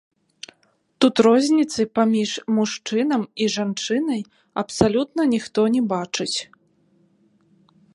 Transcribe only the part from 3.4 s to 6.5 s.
і жанчынай абсалютна ніхто не бачыць.